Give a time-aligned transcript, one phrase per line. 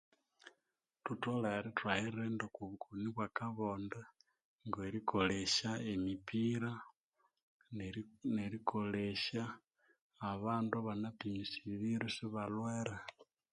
[1.03, 3.99] Thutholere ithwayirinda okwa obukoni obwa akabonde
[4.67, 6.71] ngerikolesya emipira,
[8.35, 9.43] nerikolesya
[10.31, 12.97] abandu abana pimisibirwe isiba lhwere